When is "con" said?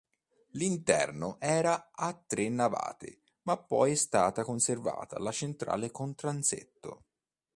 5.91-6.15